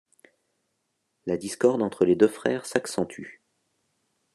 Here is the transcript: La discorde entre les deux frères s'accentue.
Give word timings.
La 1.27 1.37
discorde 1.37 1.83
entre 1.83 2.05
les 2.05 2.15
deux 2.15 2.27
frères 2.27 2.65
s'accentue. 2.65 3.39